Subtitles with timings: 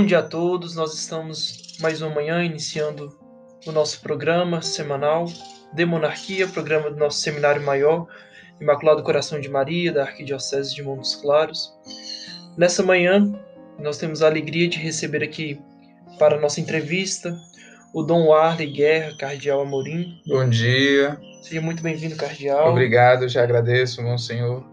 [0.00, 3.14] Bom dia a todos, nós estamos mais uma manhã iniciando
[3.66, 5.26] o nosso programa semanal
[5.74, 8.06] de monarquia, programa do nosso seminário maior,
[8.58, 11.74] Imaculado Coração de Maria, da Arquidiocese de Montes Claros.
[12.56, 13.30] Nessa manhã,
[13.78, 15.60] nós temos a alegria de receber aqui
[16.18, 17.38] para a nossa entrevista
[17.92, 20.18] o Dom Warley Guerra, Cardeal Amorim.
[20.26, 21.20] Bom dia.
[21.42, 22.70] Seja muito bem-vindo, Cardeal.
[22.70, 24.64] Obrigado, já agradeço, Monsenhor.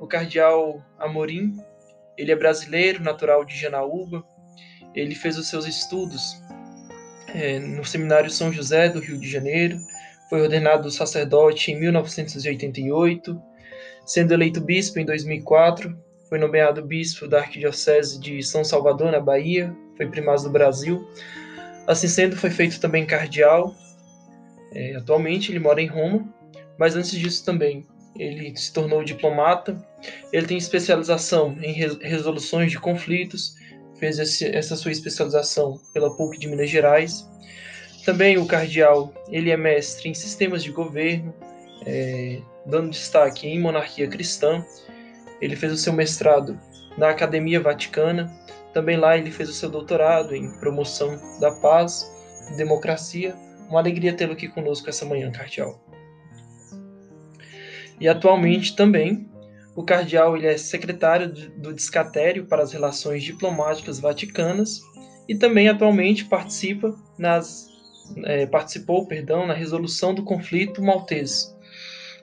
[0.00, 1.54] O Cardeal Amorim,
[2.16, 4.24] ele é brasileiro, natural de Janaúba.
[4.98, 6.42] Ele fez os seus estudos
[7.34, 9.78] é, no Seminário São José do Rio de Janeiro.
[10.28, 13.40] Foi ordenado sacerdote em 1988,
[14.04, 15.96] sendo eleito bispo em 2004.
[16.28, 19.74] Foi nomeado bispo da Arquidiocese de São Salvador, na Bahia.
[19.96, 21.08] Foi primaz do Brasil.
[21.86, 23.74] Assim sendo, foi feito também cardeal.
[24.74, 26.28] É, atualmente ele mora em Roma,
[26.78, 27.86] mas antes disso também
[28.18, 29.80] ele se tornou diplomata.
[30.32, 33.54] Ele tem especialização em resoluções de conflitos,
[33.98, 37.28] fez esse, essa sua especialização pela PUC de Minas Gerais.
[38.04, 41.34] Também o cardeal, ele é mestre em sistemas de governo,
[41.84, 44.64] é, dando destaque em monarquia cristã.
[45.40, 46.58] Ele fez o seu mestrado
[46.96, 48.32] na Academia Vaticana
[48.72, 52.08] também lá ele fez o seu doutorado em promoção da paz
[52.52, 53.34] e democracia.
[53.68, 55.80] Uma alegria tê-lo aqui conosco essa manhã, Cardeal.
[58.00, 59.28] E atualmente também
[59.78, 64.80] o Cardeal ele é secretário do Descatério para as Relações Diplomáticas Vaticanas
[65.28, 67.68] e também atualmente participa nas,
[68.24, 71.54] é, participou perdão, na resolução do conflito maltese.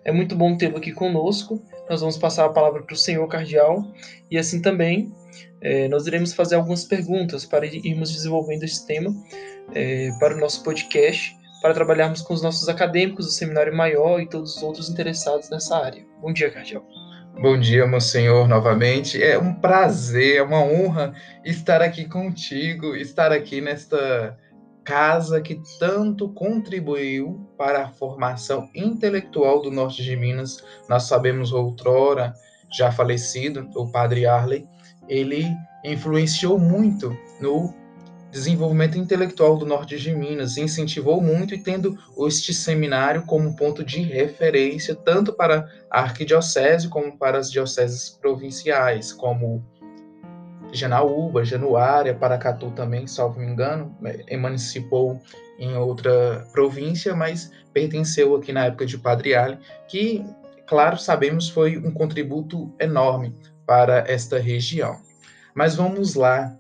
[0.04, 1.64] É muito bom tê-lo aqui conosco.
[1.90, 3.90] Nós vamos passar a palavra para o senhor Cardeal
[4.30, 5.14] e assim também
[5.62, 9.16] é, nós iremos fazer algumas perguntas para irmos desenvolvendo esse tema
[9.74, 14.28] é, para o nosso podcast, para trabalharmos com os nossos acadêmicos do Seminário Maior e
[14.28, 16.06] todos os outros interessados nessa área.
[16.20, 16.86] Bom dia, Cardial.
[17.42, 19.22] Bom dia, meu senhor, novamente.
[19.22, 21.14] É um prazer, é uma honra
[21.44, 24.38] estar aqui contigo, estar aqui nesta
[24.86, 30.64] casa que tanto contribuiu para a formação intelectual do norte de Minas.
[30.88, 32.34] Nós sabemos outrora,
[32.72, 34.66] já falecido, o padre Arley,
[35.10, 35.46] ele
[35.84, 37.74] influenciou muito no
[38.36, 41.98] desenvolvimento intelectual do norte de Minas, incentivou muito e tendo
[42.28, 49.14] este seminário como ponto de referência tanto para a arquidiocese como para as dioceses provinciais,
[49.14, 49.64] como
[50.74, 55.18] Janaúba, Januária, Paracatu também, salvo me engano, é, emancipou
[55.58, 59.58] em outra província, mas pertenceu aqui na época de Padre Ali,
[59.88, 60.26] que,
[60.68, 63.34] claro, sabemos foi um contributo enorme
[63.66, 64.98] para esta região.
[65.56, 66.54] Mas vamos lá,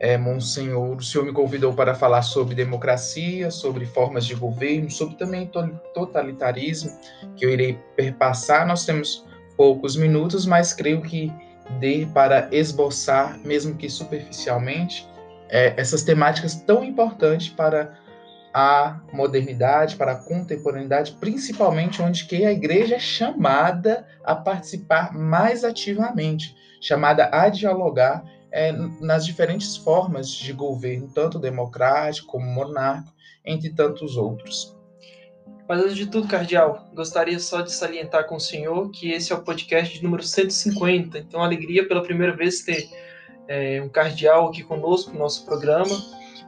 [0.00, 5.14] é, Monsenhor, o senhor me convidou para falar sobre democracia, sobre formas de governo, sobre
[5.16, 5.48] também
[5.92, 6.90] totalitarismo,
[7.36, 8.66] que eu irei perpassar.
[8.66, 9.26] Nós temos
[9.58, 11.30] poucos minutos, mas creio que
[11.78, 15.06] dê para esboçar, mesmo que superficialmente,
[15.50, 17.94] é, essas temáticas tão importantes para
[18.54, 25.62] a modernidade, para a contemporaneidade, principalmente onde que a igreja é chamada a participar mais
[25.62, 33.70] ativamente, chamada a dialogar é, nas diferentes formas de governo, tanto democrático como monárquico, entre
[33.70, 34.76] tantos outros.
[35.68, 39.36] Mas antes de tudo, Cardeal, gostaria só de salientar com o senhor que esse é
[39.36, 42.88] o podcast número 150, então alegria pela primeira vez ter
[43.46, 45.96] é, um cardeal aqui conosco no nosso programa,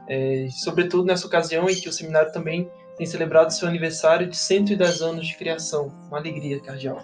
[0.09, 5.01] é, sobretudo nessa ocasião em que o seminário também tem celebrado seu aniversário de 110
[5.01, 5.91] anos de criação.
[6.07, 7.03] Uma alegria, Cardeal.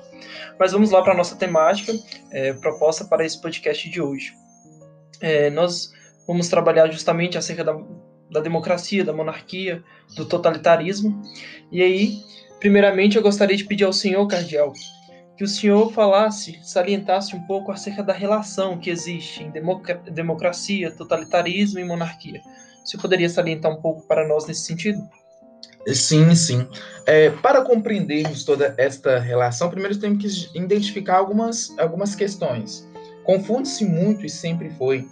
[0.60, 1.94] Mas vamos lá para a nossa temática,
[2.32, 4.34] é, proposta para esse podcast de hoje.
[5.22, 5.92] É, nós
[6.28, 7.76] vamos trabalhar justamente acerca da,
[8.32, 9.84] da democracia, da monarquia,
[10.16, 11.22] do totalitarismo.
[11.72, 12.18] E aí,
[12.60, 14.74] primeiramente, eu gostaria de pedir ao senhor, Cardeal,
[15.38, 19.52] que o senhor falasse, salientasse um pouco acerca da relação que existe em
[20.12, 22.42] democracia, totalitarismo e monarquia.
[22.84, 25.02] Você poderia salientar um pouco para nós nesse sentido?
[25.88, 26.68] Sim, sim.
[27.06, 32.89] É, para compreendermos toda esta relação, primeiro temos que identificar algumas, algumas questões.
[33.24, 35.08] Confunde-se muito e sempre foi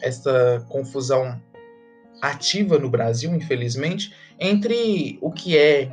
[0.00, 1.40] esta confusão
[2.20, 5.90] ativa no Brasil, infelizmente, entre o que é,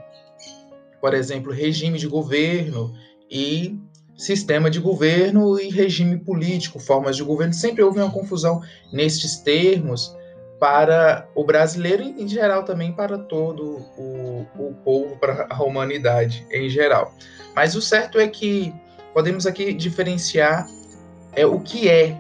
[1.02, 2.94] por exemplo, regime de governo
[3.30, 3.80] e
[4.16, 7.54] sistema de governo e regime político, formas de governo.
[7.54, 8.62] Sempre houve uma confusão
[8.92, 10.16] nestes termos
[10.60, 16.46] para o brasileiro e, em geral, também para todo o, o povo, para a humanidade
[16.52, 17.14] em geral.
[17.56, 18.74] Mas o certo é que
[19.14, 20.68] podemos aqui diferenciar
[21.34, 22.18] é, o que é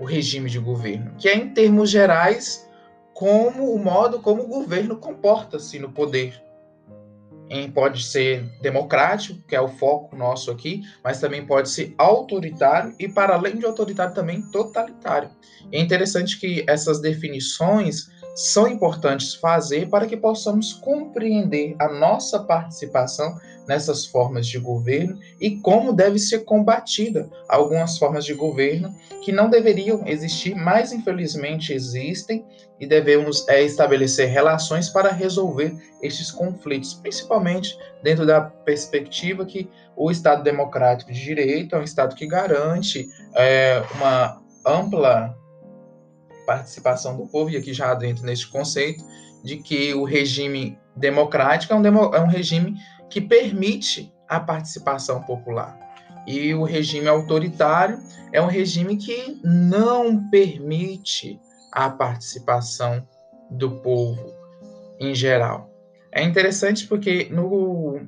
[0.00, 2.68] o regime de governo, que é, em termos gerais,
[3.14, 6.42] como o modo como o governo comporta-se no poder.
[7.72, 13.08] pode ser democrático, que é o foco nosso aqui, mas também pode ser autoritário e,
[13.08, 15.30] para além de autoritário, também totalitário.
[15.72, 23.34] É interessante que essas definições são importantes fazer para que possamos compreender a nossa participação
[23.66, 29.50] nessas formas de governo e como deve ser combatida algumas formas de governo que não
[29.50, 32.44] deveriam existir, mas infelizmente existem
[32.78, 40.10] e devemos é, estabelecer relações para resolver estes conflitos, principalmente dentro da perspectiva que o
[40.10, 45.36] Estado democrático de direito é um Estado que garante é, uma ampla
[46.46, 49.02] participação do povo, e aqui já dentro neste conceito,
[49.42, 52.74] de que o regime democrático é um, demo, é um regime
[53.10, 55.78] que permite a participação popular.
[56.26, 57.98] E o regime autoritário
[58.32, 63.06] é um regime que não permite a participação
[63.50, 64.32] do povo
[64.98, 65.70] em geral.
[66.10, 68.00] É interessante porque no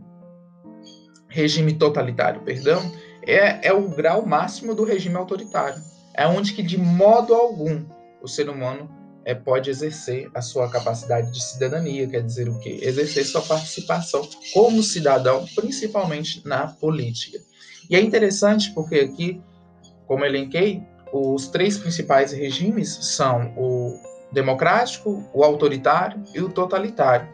[1.28, 2.80] regime totalitário, perdão,
[3.26, 5.80] é, é o grau máximo do regime autoritário.
[6.14, 7.84] É onde que de modo algum
[8.20, 8.90] o ser humano
[9.28, 12.78] é, pode exercer a sua capacidade de cidadania, quer dizer o quê?
[12.80, 17.38] Exercer sua participação como cidadão, principalmente na política.
[17.90, 19.38] E é interessante porque aqui,
[20.06, 20.82] como elenquei,
[21.12, 24.00] os três principais regimes são o
[24.32, 27.28] democrático, o autoritário e o totalitário.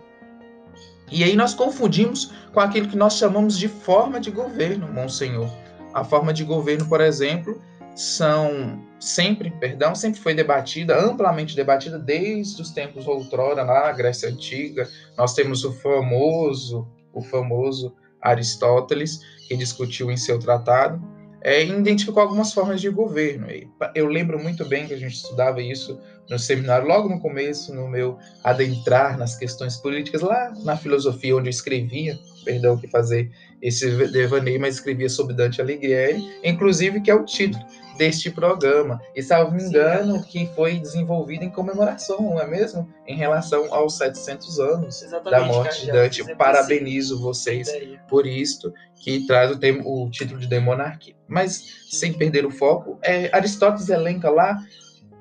[1.13, 5.49] E aí nós confundimos com aquilo que nós chamamos de forma de governo, Monsenhor.
[5.93, 7.63] A forma de governo, por exemplo,
[7.95, 14.89] são sempre, perdão, sempre foi debatida, amplamente debatida desde os tempos outrora lá Grécia antiga.
[15.17, 21.01] Nós temos o famoso, o famoso Aristóteles que discutiu em seu tratado,
[21.43, 23.47] é, identificou algumas formas de governo.
[23.95, 26.01] Eu lembro muito bem que a gente estudava isso
[26.31, 31.49] no seminário, logo no começo, no meu adentrar nas questões políticas, lá na filosofia, onde
[31.49, 33.31] eu escrevia, perdão que fazer
[33.61, 37.63] esse devaneio, mas escrevia sobre Dante Alighieri, inclusive que é o título
[37.97, 39.01] deste programa.
[39.15, 42.89] E, salvo me engano, Sim, que foi desenvolvido em comemoração, não é mesmo?
[43.07, 46.35] Em relação aos 700 anos Exatamente, da morte de Dante.
[46.37, 47.69] Parabenizo vocês
[48.09, 51.15] por isto, que traz o, termo, o título de demonarquia.
[51.27, 54.59] Mas, sem perder o foco, é, Aristóteles elenca lá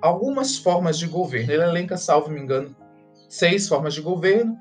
[0.02, 1.52] algumas formas de governo.
[1.52, 2.76] Ele elenca, salvo me engano,
[3.30, 4.58] seis formas de governo,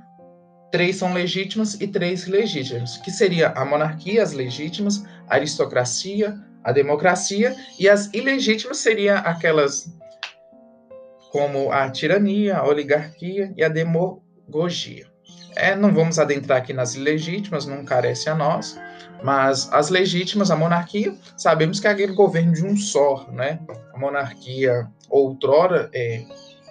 [0.71, 6.73] três são legítimas e três ilegítimas, que seria a monarquia, as legítimas, a aristocracia, a
[6.73, 9.93] democracia, e as ilegítimas seriam aquelas
[11.31, 15.07] como a tirania, a oligarquia e a demagogia.
[15.57, 18.79] É, não vamos adentrar aqui nas ilegítimas, não carece a nós,
[19.23, 23.61] mas as legítimas, a monarquia, sabemos que é aquele governo de um só, né?
[23.95, 26.25] A monarquia outrora é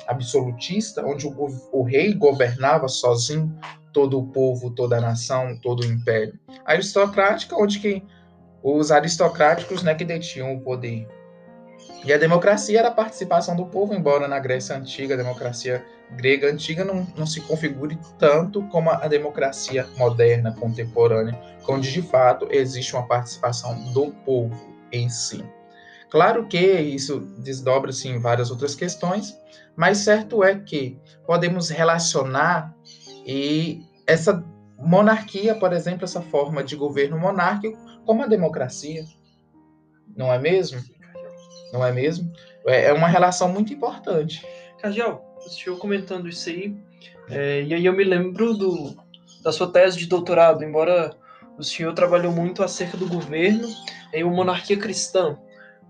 [0.08, 3.56] absolutista, onde o, o rei governava sozinho
[3.94, 6.38] todo o povo, toda a nação, todo o império.
[6.66, 8.04] A aristocrática, onde que
[8.64, 11.08] os aristocráticos né, que detinham o poder.
[12.04, 16.50] E a democracia era a participação do povo, embora na Grécia Antiga, a democracia grega
[16.50, 22.94] antiga não, não se configure tanto como a democracia moderna, contemporânea, onde de fato existe
[22.96, 25.44] uma participação do povo em si.
[26.10, 29.38] Claro que isso desdobra-se em várias outras questões,
[29.76, 32.76] mas certo é que podemos relacionar
[33.26, 34.44] e essa
[34.78, 39.06] monarquia, por exemplo, essa forma de governo monárquico, como a democracia.
[40.16, 40.82] Não é mesmo?
[41.72, 42.32] Não é mesmo?
[42.66, 44.46] É, é uma relação muito importante.
[44.80, 46.76] Cardial, o senhor comentando isso aí,
[47.30, 48.96] é, e aí eu me lembro do,
[49.44, 51.16] da sua tese de doutorado, embora
[51.58, 53.68] o senhor trabalhou muito acerca do governo
[54.14, 55.38] em uma monarquia cristã.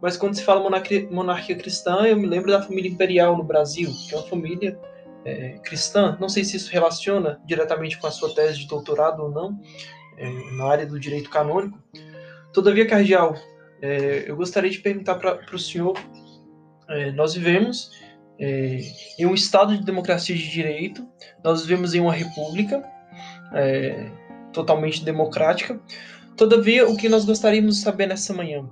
[0.02, 3.92] Mas quando se fala monarquia, monarquia cristã, eu me lembro da família imperial no Brasil,
[4.08, 4.80] que é uma família
[5.24, 6.18] é, cristã.
[6.20, 9.60] Não sei se isso relaciona diretamente com a sua tese de doutorado ou não,
[10.54, 11.80] na área do direito canônico.
[12.54, 13.36] Todavia, Cardial,
[13.82, 15.98] é, eu gostaria de perguntar para o senhor:
[16.90, 17.92] é, nós vivemos
[18.40, 18.80] é,
[19.20, 21.08] em um Estado de democracia de direito,
[21.44, 22.84] nós vivemos em uma república
[23.54, 24.10] é,
[24.52, 25.80] totalmente democrática.
[26.36, 28.68] Todavia, o que nós gostaríamos de saber nessa manhã?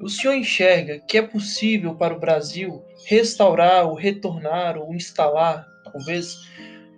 [0.00, 6.36] O senhor enxerga que é possível para o Brasil restaurar ou retornar ou instalar, talvez,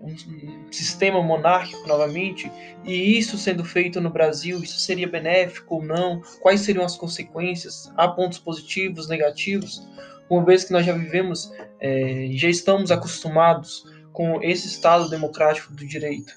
[0.00, 2.50] um sistema monárquico novamente,
[2.84, 6.22] e isso sendo feito no Brasil, isso seria benéfico ou não?
[6.40, 7.92] Quais seriam as consequências?
[7.96, 9.86] Há pontos positivos, negativos?
[10.28, 11.50] Uma vez que nós já vivemos,
[11.80, 16.32] é, já estamos acostumados com esse Estado democrático do direito.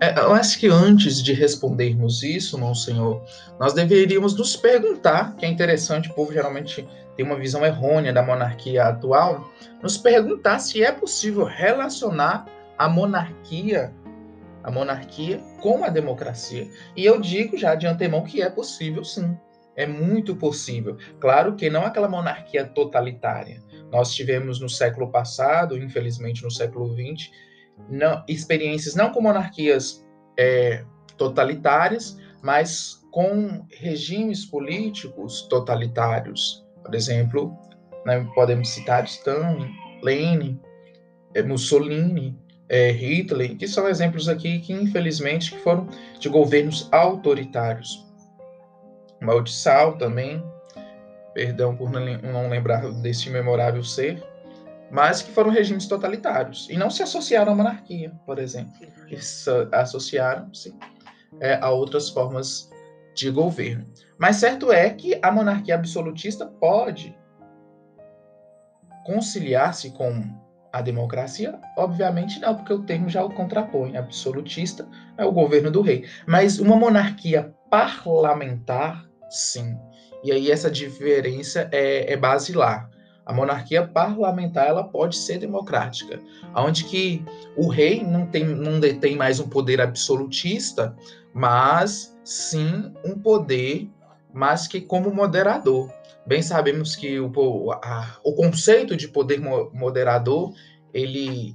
[0.00, 3.22] É, eu acho que antes de respondermos isso, Monsenhor,
[3.58, 6.86] nós deveríamos nos perguntar, que é interessante, o povo geralmente
[7.16, 9.50] tem uma visão errônea da monarquia atual,
[9.82, 12.46] nos perguntar se é possível relacionar
[12.78, 13.92] a monarquia
[14.66, 16.68] a monarquia com a democracia.
[16.96, 19.38] E eu digo já de antemão que é possível sim.
[19.76, 20.96] É muito possível.
[21.20, 23.62] Claro que não aquela monarquia totalitária.
[23.92, 27.30] Nós tivemos no século passado, infelizmente no século XX,
[27.88, 30.04] não, experiências não com monarquias
[30.36, 30.84] é,
[31.16, 36.66] totalitárias, mas com regimes políticos totalitários.
[36.82, 37.56] Por exemplo,
[38.04, 39.70] né, podemos citar Stalin,
[40.02, 40.58] Lenin,
[41.34, 42.36] é, Mussolini,
[42.68, 48.04] é, Hitler, que são exemplos aqui que, infelizmente, foram de governos autoritários.
[49.44, 50.42] Tsao também,
[51.32, 54.22] perdão por não lembrar desse memorável ser,
[54.90, 58.72] mas que foram regimes totalitários e não se associaram à monarquia, por exemplo,
[59.72, 60.74] associaram-se
[61.40, 62.70] é, a outras formas
[63.14, 63.86] de governo.
[64.18, 67.16] Mas certo é que a monarquia absolutista pode
[69.04, 70.22] conciliar-se com
[70.72, 71.58] a democracia?
[71.76, 73.96] Obviamente não, porque o termo já o contrapõe.
[73.96, 76.04] Absolutista é o governo do rei.
[76.26, 79.76] Mas uma monarquia parlamentar, sim.
[80.22, 82.90] E aí essa diferença é, é basilar.
[83.24, 86.20] A monarquia parlamentar ela pode ser democrática,
[86.54, 87.24] onde que
[87.56, 90.96] o rei não tem não detém mais um poder absolutista,
[91.34, 93.90] mas sim um poder,
[94.32, 95.90] mas que como moderador.
[96.26, 100.52] Bem sabemos que o, a, o conceito de poder moderador
[100.92, 101.54] ele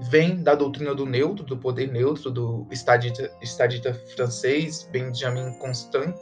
[0.00, 6.14] vem da doutrina do neutro, do poder neutro do estadista, estadista francês Benjamin Constant,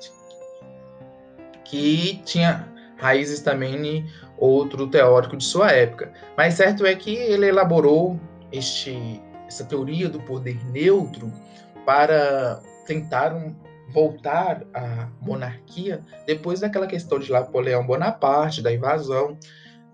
[1.64, 6.12] que tinha raízes também em outro teórico de sua época.
[6.36, 8.18] Mas certo é que ele elaborou
[8.52, 11.32] este, essa teoria do poder neutro
[11.84, 13.54] para tentar um,
[13.88, 19.38] voltar à monarquia depois daquela questão de Napoleão Bonaparte, da invasão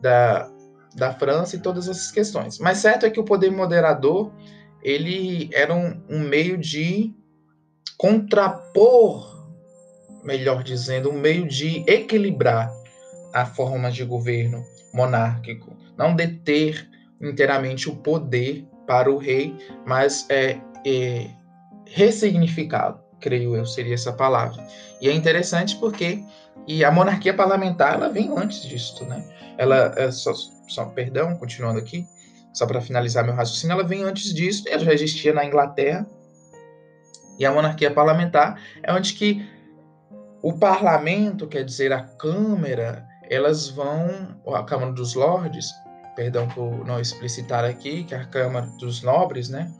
[0.01, 0.51] da,
[0.95, 2.59] da França e todas essas questões.
[2.59, 4.33] Mas certo é que o poder moderador
[4.83, 7.15] ele era um, um meio de
[7.97, 9.49] contrapor,
[10.23, 12.71] melhor dizendo, um meio de equilibrar
[13.33, 16.89] a forma de governo monárquico, não deter
[17.21, 21.31] inteiramente o poder para o rei, mas é, é
[21.87, 24.63] ressignificá-lo, creio eu, seria essa palavra.
[25.01, 26.23] E é interessante porque
[26.67, 29.27] e a monarquia parlamentar ela vem antes disso, né?
[29.57, 30.35] Ela é só,
[30.69, 32.07] só perdão, continuando aqui,
[32.53, 36.07] só para finalizar meu raciocínio, ela vem antes disso, ela já existia na Inglaterra.
[37.39, 39.49] E a monarquia parlamentar é onde que
[40.43, 45.71] o parlamento, quer dizer, a Câmara, elas vão, a Câmara dos Lordes,
[46.15, 49.73] perdão por não explicitar aqui, que é a Câmara dos Nobres, né?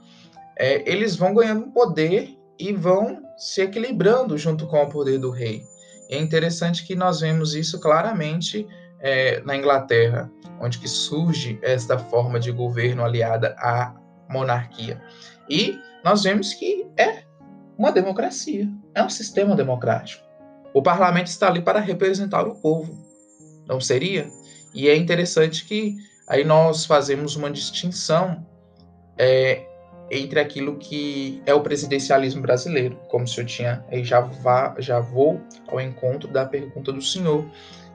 [0.57, 5.63] É, eles vão ganhando poder e vão se equilibrando junto com o poder do rei.
[6.11, 8.67] É interessante que nós vemos isso claramente
[9.01, 10.31] é, na Inglaterra,
[10.61, 13.95] onde que surge esta forma de governo aliada à
[14.29, 15.01] monarquia.
[15.49, 17.25] E nós vemos que é
[17.77, 20.23] uma democracia, é um sistema democrático.
[20.73, 23.05] O parlamento está ali para representar o povo
[23.67, 24.31] não seria?
[24.75, 25.97] E é interessante que
[26.27, 28.47] aí nós fazemos uma distinção
[29.17, 29.67] é,
[30.11, 35.01] entre aquilo que é o presidencialismo brasileiro, como se eu tinha, aí já, vá, já
[35.01, 37.45] vou ao encontro da pergunta do senhor,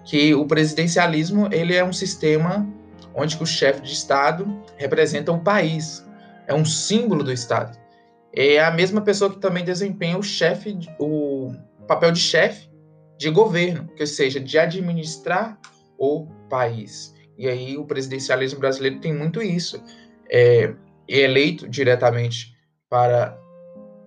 [0.04, 2.68] que o presidencialismo ele é um sistema
[3.14, 6.06] onde o chefe de Estado representa o país,
[6.48, 7.78] é um símbolo do Estado.
[8.34, 11.54] É a mesma pessoa que também desempenha o chefe, o
[11.88, 12.70] papel de chefe
[13.18, 15.60] de governo, que seja de administrar
[15.98, 17.14] o país.
[17.38, 19.84] E aí o presidencialismo brasileiro tem muito isso.
[20.32, 20.74] É,
[21.10, 22.56] eleito diretamente
[22.88, 23.38] para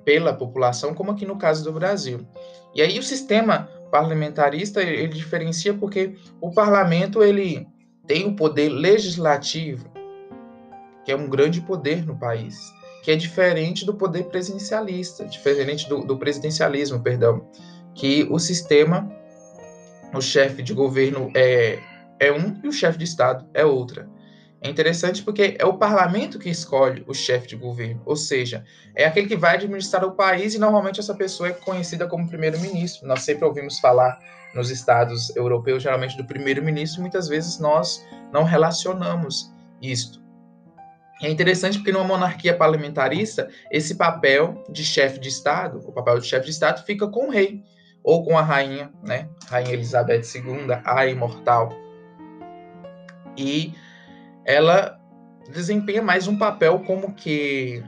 [0.05, 2.27] pela população, como aqui no caso do Brasil.
[2.75, 7.67] E aí o sistema parlamentarista ele diferencia porque o parlamento ele
[8.07, 9.91] tem o poder legislativo,
[11.05, 12.59] que é um grande poder no país,
[13.03, 17.47] que é diferente do poder presidencialista, diferente do, do presidencialismo, perdão,
[17.95, 19.11] que o sistema,
[20.15, 21.79] o chefe de governo é,
[22.19, 24.09] é um e o chefe de Estado é outra.
[24.65, 28.65] É interessante porque é o parlamento que escolhe o chefe de governo, ou seja,
[28.95, 33.09] é aquele que vai administrar o país e normalmente essa pessoa é conhecida como primeiro-ministro.
[33.09, 34.17] Nós sempre ouvimos falar
[34.55, 39.53] nos estados europeus, geralmente do primeiro-ministro, muitas vezes nós não relacionamos
[39.83, 40.23] isto.
[41.21, 46.27] É interessante porque numa monarquia parlamentarista, esse papel de chefe de Estado, o papel de
[46.27, 47.65] chefe de Estado fica com o rei
[48.05, 49.29] ou com a rainha, né?
[49.49, 51.73] Rainha Elizabeth II, a imortal.
[53.37, 53.73] E
[54.45, 54.99] ela
[55.51, 57.83] desempenha mais um papel como que,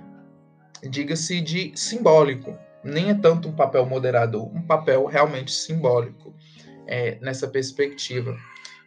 [0.89, 2.57] diga-se, de simbólico.
[2.83, 6.35] Nem é tanto um papel moderador, um papel realmente simbólico
[6.87, 8.37] é, nessa perspectiva.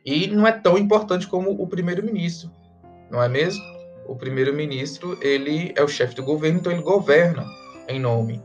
[0.05, 2.51] E não é tão importante como o primeiro-ministro,
[3.09, 3.77] não é mesmo?
[4.07, 7.45] o primeiro-ministro, ele é o chefe do governo, então ele governa
[7.87, 8.41] em nome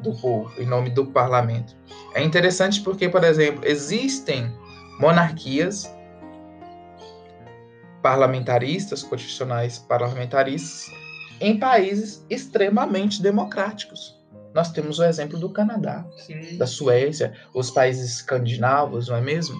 [0.00, 1.76] do povo, em nome do parlamento.
[2.14, 4.52] É interessante porque, por exemplo, existem
[5.00, 5.92] monarquias
[8.02, 10.92] parlamentaristas, constitucionais parlamentaristas,
[11.40, 14.16] em países extremamente democráticos.
[14.54, 16.56] Nós temos o exemplo do Canadá, Sim.
[16.56, 19.56] da Suécia, os países escandinavos, não é mesmo?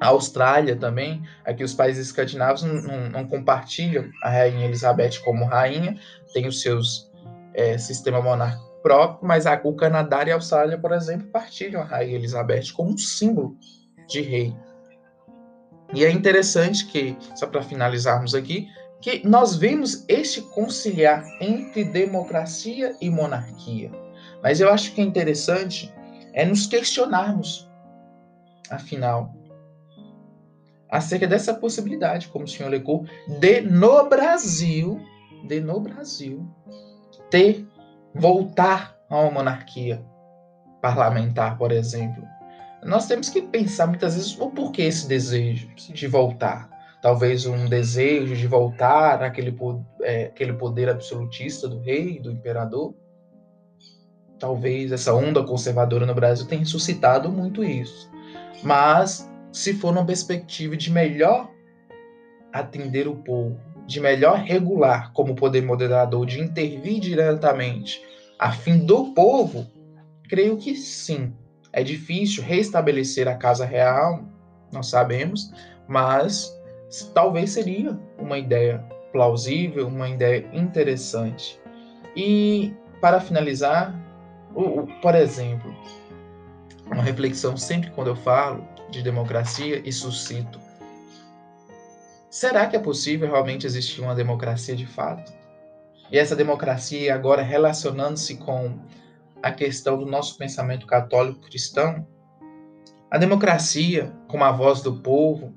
[0.00, 5.44] A Austrália também, aqui os países escandinavos não, não, não compartilham a Rainha Elizabeth como
[5.44, 5.96] rainha,
[6.32, 7.10] tem os seus
[7.54, 11.84] é, sistema monárquico próprio, mas a, o Canadá e a Austrália, por exemplo, partilham a
[11.84, 13.56] Rainha Elizabeth como um símbolo
[14.08, 14.56] de rei.
[15.92, 18.68] E é interessante que, só para finalizarmos aqui,
[19.00, 23.90] que nós vemos este conciliar entre democracia e monarquia.
[24.42, 25.92] Mas eu acho que é interessante
[26.32, 27.68] é nos questionarmos,
[28.70, 29.34] afinal,
[30.88, 33.04] acerca dessa possibilidade, como o senhor legou,
[33.40, 35.00] de no Brasil,
[35.46, 36.46] de no Brasil,
[37.30, 37.66] ter,
[38.14, 40.02] voltar a uma monarquia
[40.80, 42.22] parlamentar, por exemplo.
[42.84, 46.72] Nós temos que pensar muitas vezes o porquê esse desejo de voltar
[47.02, 49.54] talvez um desejo de voltar àquele,
[50.02, 52.94] é, aquele poder absolutista do rei, do imperador.
[54.38, 58.08] Talvez essa onda conservadora no Brasil tenha suscitado muito isso.
[58.62, 61.50] Mas, se for numa perspectiva de melhor
[62.52, 68.00] atender o povo, de melhor regular como poder moderador, de intervir diretamente
[68.38, 69.66] a fim do povo,
[70.28, 71.34] creio que sim.
[71.72, 74.24] É difícil restabelecer a casa real,
[74.72, 75.52] nós sabemos,
[75.88, 76.54] mas
[77.14, 78.78] talvez seria uma ideia
[79.12, 81.58] plausível, uma ideia interessante.
[82.16, 83.94] E para finalizar,
[84.54, 85.74] o, o, por exemplo,
[86.86, 90.60] uma reflexão sempre quando eu falo de democracia e suscito.
[92.30, 95.32] Será que é possível realmente existir uma democracia de fato?
[96.10, 98.78] E essa democracia agora relacionando-se com
[99.42, 102.06] a questão do nosso pensamento católico cristão,
[103.10, 105.54] a democracia, como a voz do povo,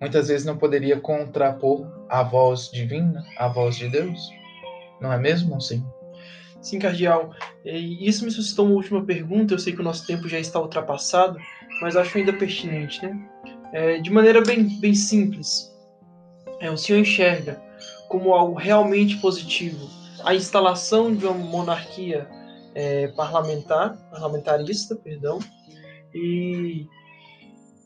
[0.00, 4.30] muitas vezes não poderia contrapor a voz divina, a voz de Deus?
[5.00, 5.84] Não é mesmo, sim?
[6.60, 7.34] Sim, cardeal.
[7.64, 9.52] E isso me suscitou uma última pergunta.
[9.52, 11.36] Eu sei que o nosso tempo já está ultrapassado,
[11.80, 13.18] mas acho ainda pertinente, né?
[13.72, 15.72] É, de maneira bem, bem simples,
[16.60, 17.60] é, o senhor enxerga
[18.08, 19.88] como algo realmente positivo
[20.24, 22.28] a instalação de uma monarquia
[22.74, 25.38] é, parlamentar, parlamentarista, perdão,
[26.14, 26.86] e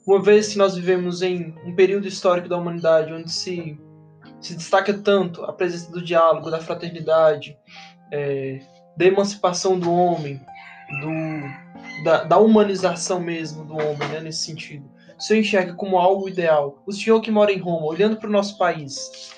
[0.07, 3.79] uma vez que nós vivemos em um período histórico da humanidade onde se,
[4.41, 7.59] se destaca tanto a presença do diálogo, da fraternidade,
[8.13, 8.61] é,
[8.97, 10.41] da emancipação do homem,
[11.01, 14.89] do, da, da, humanização mesmo do homem, né, nesse sentido.
[15.19, 16.83] O senhor enxerga como algo ideal.
[16.87, 19.33] O senhor que mora em Roma, olhando para o nosso país,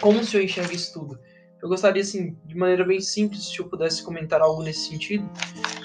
[0.00, 1.18] como o senhor enxerga isso tudo?
[1.62, 5.28] Eu gostaria, assim, de maneira bem simples, se senhor pudesse comentar algo nesse sentido.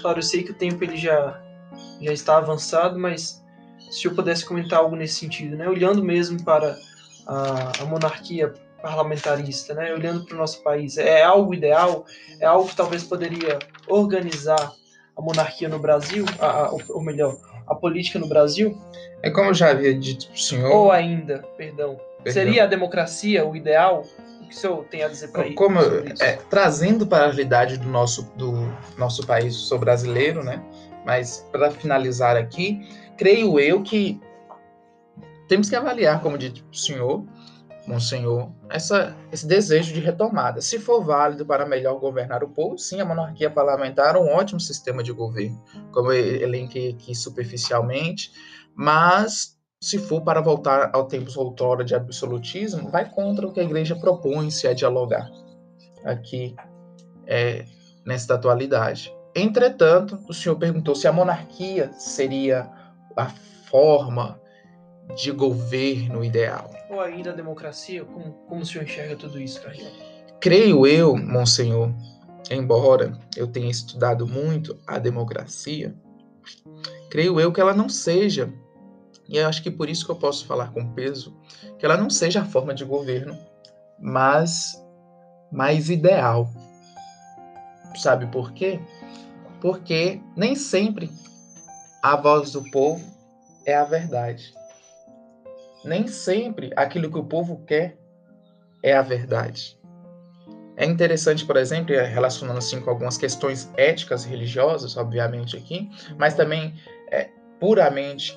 [0.02, 1.42] Claro, eu sei que o tempo ele já,
[2.02, 3.42] já está avançado, mas
[3.90, 5.68] se eu pudesse comentar algo nesse sentido, né?
[5.68, 6.78] Olhando mesmo para
[7.26, 9.94] a, a monarquia parlamentarista, né?
[9.94, 12.06] Olhando para o nosso país, é algo ideal?
[12.40, 14.74] É algo que talvez poderia organizar
[15.16, 18.78] a monarquia no Brasil, a, a, ou melhor, a política no Brasil?
[19.24, 20.72] É como eu já havia dito para o senhor.
[20.72, 24.04] Ou ainda, perdão, perdão, seria a democracia o ideal?
[24.52, 25.56] O que o senhor tem a dizer para isso?
[25.56, 28.52] Como é, trazendo para a realidade do nosso do
[28.98, 30.62] nosso país, sou brasileiro, né?
[31.06, 32.86] Mas para finalizar aqui,
[33.18, 34.20] creio eu que
[35.48, 37.24] temos que avaliar, como disse o senhor,
[37.88, 40.62] Monsenhor, essa, esse desejo de retomada.
[40.62, 44.60] Se for válido para melhor governar o povo, sim, a monarquia parlamentar é um ótimo
[44.60, 45.62] sistema de governo,
[45.94, 48.32] como eu elenquei aqui superficialmente,
[48.76, 53.64] mas se for para voltar ao tempos outrora de absolutismo, vai contra o que a
[53.64, 55.30] igreja propõe-se a dialogar
[56.06, 56.56] aqui
[57.26, 57.66] é,
[58.06, 59.12] nesta atualidade.
[59.36, 62.70] Entretanto, o senhor perguntou se a monarquia seria
[63.18, 63.28] a
[63.70, 64.40] forma
[65.16, 66.70] de governo ideal.
[66.90, 68.06] Ou ainda a democracia?
[68.06, 69.84] Como, como o senhor enxerga tudo isso, Carlos?
[70.40, 71.92] Creio eu, Monsenhor,
[72.52, 75.96] embora eu tenha estudado muito a democracia,
[77.10, 78.52] creio eu que ela não seja,
[79.32, 81.36] e eu acho que por isso que eu posso falar com peso,
[81.80, 83.36] que ela não seja a forma de governo
[84.02, 84.84] mas
[85.52, 86.50] mais ideal.
[87.96, 88.80] Sabe por quê?
[89.62, 91.12] Porque nem sempre
[92.02, 93.06] a voz do povo
[93.66, 94.54] é a verdade.
[95.86, 97.98] Nem sempre aquilo que o povo quer
[98.82, 99.80] é a verdade.
[100.78, 106.74] É interessante, por exemplo, relacionando assim com algumas questões éticas religiosas, obviamente aqui, mas também
[107.12, 107.30] é,
[107.62, 108.36] puramente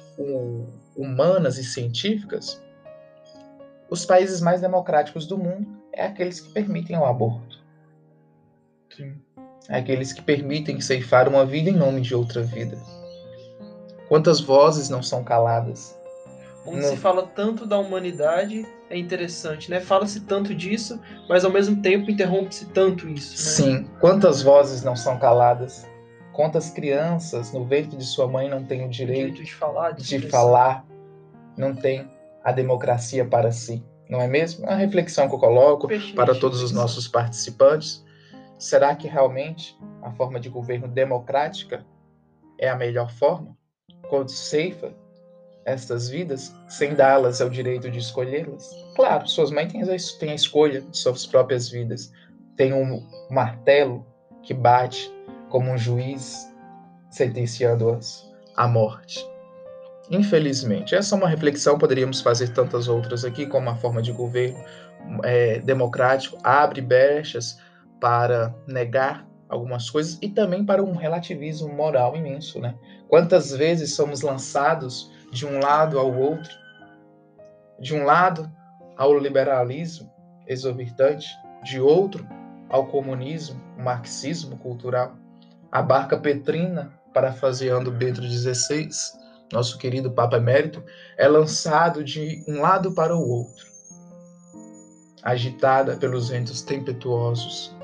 [0.95, 2.63] humanas e científicas,
[3.89, 7.59] os países mais democráticos do mundo é aqueles que permitem o aborto.
[8.95, 9.17] Sim.
[9.69, 12.77] É aqueles que permitem ceifar uma vida em nome de outra vida.
[14.09, 15.99] Quantas vozes não são caladas?
[16.67, 19.81] Onde se fala tanto da humanidade, é interessante, né?
[19.81, 23.33] Fala-se tanto disso, mas ao mesmo tempo interrompe-se tanto isso.
[23.33, 23.37] Né?
[23.37, 25.87] Sim, quantas vozes não são caladas?
[26.35, 30.29] Quantas crianças no ventre de sua mãe não têm o direito, de falar, de, de
[30.29, 30.85] falar,
[31.57, 32.11] não tem
[32.43, 34.67] a democracia para si, não é mesmo?
[34.67, 38.05] É uma reflexão que eu coloco para todos os nossos participantes.
[38.59, 41.87] Será que realmente a forma de governo democrática
[42.59, 43.57] é a melhor forma?
[44.09, 44.93] Quando ceifa
[45.65, 48.69] estas vidas sem dá-las o direito de escolhê-las?
[48.97, 49.87] Claro, suas mães têm a,
[50.19, 52.13] têm a escolha de suas próprias vidas.
[52.57, 54.05] Tem um martelo
[54.43, 55.14] que bate
[55.55, 56.53] como um juiz
[57.11, 59.25] sentenciando-as à morte.
[60.11, 64.59] Infelizmente, essa é uma reflexão, poderíamos fazer tantas outras aqui, como uma forma de governo
[65.23, 67.57] é, democrático abre brechas
[68.01, 72.75] para negar algumas coisas e também para um relativismo moral imenso, né?
[73.07, 76.51] Quantas vezes somos lançados de um lado ao outro,
[77.79, 78.51] de um lado
[78.97, 80.13] ao liberalismo
[80.49, 81.29] exorbitante,
[81.63, 82.27] de outro
[82.69, 85.15] ao comunismo, marxismo cultural,
[85.75, 88.89] a barca petrina, parafraseando Bento XVI,
[89.53, 90.85] nosso querido Papa Emérito,
[91.19, 93.67] é lançado de um lado para o outro,
[95.21, 97.75] agitada pelos ventos tempestuosos,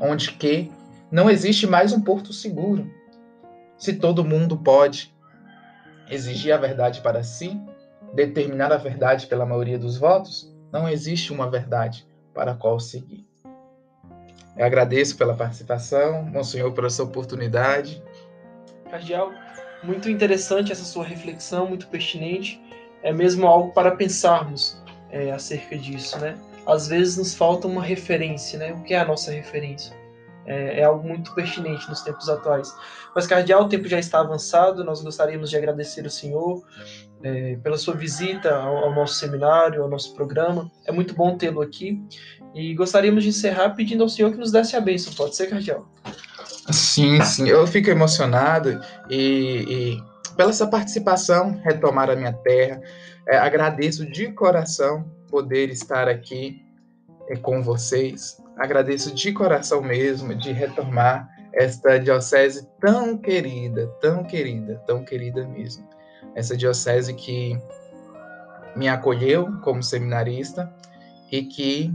[0.00, 0.72] onde que
[1.12, 2.90] não existe mais um porto seguro.
[3.78, 5.14] Se todo mundo pode
[6.10, 7.56] exigir a verdade para si,
[8.14, 13.24] determinar a verdade pela maioria dos votos, não existe uma verdade para a qual seguir.
[14.58, 18.02] Eu agradeço pela participação, Monsenhor, por essa oportunidade.
[18.90, 19.32] Cardeal,
[19.84, 22.60] muito interessante essa sua reflexão, muito pertinente.
[23.04, 26.34] É mesmo algo para pensarmos é, acerca disso, né?
[26.66, 28.72] Às vezes nos falta uma referência, né?
[28.72, 29.96] O que é a nossa referência?
[30.44, 32.74] É, é, algo muito pertinente nos tempos atuais.
[33.14, 36.64] Mas, Cardeal, o tempo já está avançado, nós gostaríamos de agradecer o senhor
[37.22, 40.70] é, pela sua visita ao, ao, nosso seminário, ao nosso programa.
[40.84, 42.02] É muito bom tê-lo aqui.
[42.54, 45.12] E gostaríamos de encerrar pedindo ao senhor que nos desse a bênção.
[45.12, 45.86] Pode ser, Cardeal?
[46.70, 47.48] Sim, sim.
[47.48, 50.02] Eu fico emocionado e, e
[50.36, 52.80] pela essa participação, retomar a minha terra.
[53.26, 56.62] É, agradeço de coração poder estar aqui
[57.28, 58.38] é, com vocês.
[58.56, 65.88] Agradeço de coração mesmo de retomar esta diocese tão querida, tão querida, tão querida mesmo.
[66.34, 67.58] Essa diocese que
[68.76, 70.72] me acolheu como seminarista
[71.32, 71.92] e que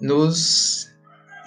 [0.00, 0.90] nos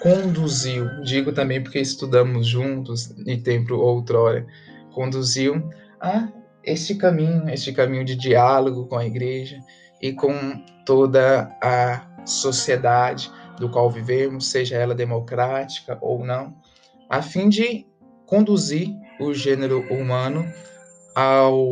[0.00, 4.46] conduziu, digo também porque estudamos juntos em tempo outrora,
[4.92, 5.68] conduziu
[6.00, 6.28] a
[6.62, 9.58] este caminho, este caminho de diálogo com a igreja
[10.00, 16.54] e com toda a sociedade do qual vivemos, seja ela democrática ou não,
[17.08, 17.86] a fim de
[18.26, 20.46] conduzir o gênero humano
[21.14, 21.66] ao,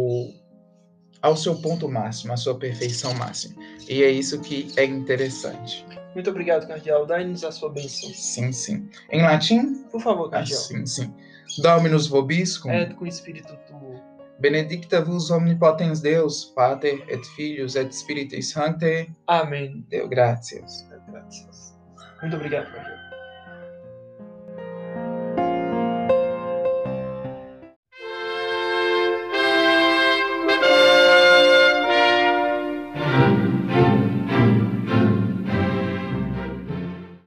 [1.23, 3.55] ao seu ponto máximo, à sua perfeição máxima.
[3.89, 5.87] E é isso que é interessante.
[6.17, 7.05] Muito obrigado, Cardeal.
[7.05, 8.09] Dai-nos a sua bênção.
[8.15, 8.89] Sim, sim.
[9.11, 9.83] Em latim?
[9.93, 10.59] Por favor, Cardeal.
[10.59, 11.15] Ah, sim, sim.
[11.63, 12.73] Dominus vobiscum.
[12.73, 14.01] Et com espírito tuo.
[14.41, 19.13] Benedicta vos omnipotens Deus, Pater et Filhos et Spiritus Sancte.
[19.27, 19.85] Amém.
[19.91, 20.89] Deu graças.
[21.07, 21.77] Graças.
[22.23, 23.06] Muito obrigado, Cardeal.